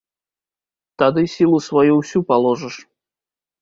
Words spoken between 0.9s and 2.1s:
Тады сілу сваю